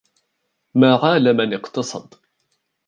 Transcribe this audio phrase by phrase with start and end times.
[0.75, 2.15] مَا عَالَ مَنْ اقْتَصَدَ